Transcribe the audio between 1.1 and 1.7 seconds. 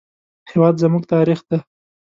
تاریخ دی